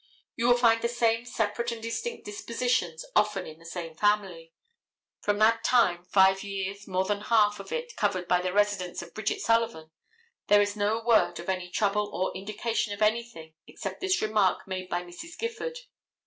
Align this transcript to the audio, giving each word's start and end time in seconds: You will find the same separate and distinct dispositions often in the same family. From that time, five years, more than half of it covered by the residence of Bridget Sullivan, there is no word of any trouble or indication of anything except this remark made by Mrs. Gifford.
You 0.35 0.47
will 0.47 0.57
find 0.57 0.81
the 0.81 0.87
same 0.89 1.25
separate 1.25 1.71
and 1.71 1.79
distinct 1.79 2.25
dispositions 2.25 3.05
often 3.15 3.45
in 3.45 3.59
the 3.59 3.65
same 3.67 3.93
family. 3.93 4.51
From 5.19 5.37
that 5.37 5.63
time, 5.63 6.05
five 6.05 6.41
years, 6.41 6.87
more 6.87 7.05
than 7.05 7.21
half 7.21 7.59
of 7.59 7.71
it 7.71 7.95
covered 7.97 8.27
by 8.27 8.41
the 8.41 8.51
residence 8.51 9.03
of 9.03 9.13
Bridget 9.13 9.41
Sullivan, 9.41 9.91
there 10.47 10.59
is 10.59 10.75
no 10.75 11.03
word 11.03 11.39
of 11.39 11.49
any 11.49 11.69
trouble 11.69 12.09
or 12.15 12.35
indication 12.35 12.93
of 12.95 13.03
anything 13.03 13.53
except 13.67 14.01
this 14.01 14.23
remark 14.23 14.67
made 14.67 14.89
by 14.89 15.03
Mrs. 15.03 15.37
Gifford. 15.37 15.77